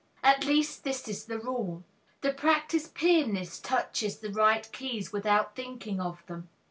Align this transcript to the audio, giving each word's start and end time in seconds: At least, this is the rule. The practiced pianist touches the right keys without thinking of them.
At 0.23 0.45
least, 0.47 0.83
this 0.83 1.07
is 1.07 1.25
the 1.25 1.37
rule. 1.37 1.83
The 2.21 2.33
practiced 2.33 2.95
pianist 2.95 3.63
touches 3.63 4.17
the 4.17 4.31
right 4.31 4.67
keys 4.71 5.13
without 5.13 5.55
thinking 5.55 6.01
of 6.01 6.25
them. 6.25 6.49